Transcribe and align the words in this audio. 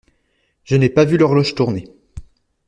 Je 0.63 0.77
n’ai 0.77 0.89
pas 0.89 1.05
vu 1.05 1.17
l’horloge 1.17 1.53
tourner. 1.53 1.85